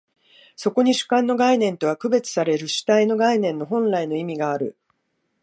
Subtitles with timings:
[0.55, 4.75] そこに主観の概念とは区別される主体の概念の本来の意味がある。